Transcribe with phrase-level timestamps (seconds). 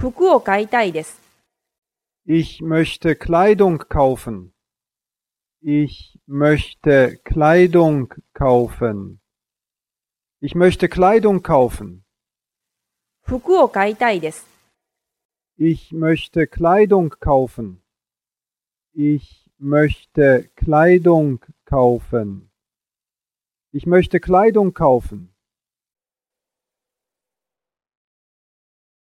[0.00, 1.20] 服を買いたいです。
[2.26, 4.50] Ich möchte Kleidung kaufen.
[5.62, 9.18] Ich möchte Kleidung kaufen.
[10.40, 12.00] Ich möchte Kleidung kaufen.
[13.24, 14.46] 服を買いたいです。
[15.58, 17.82] Ich möchte Kleidung kaufen.
[18.94, 22.48] Ich möchte Kleidung kaufen.
[23.74, 25.29] Ich möchte Kleidung kaufen.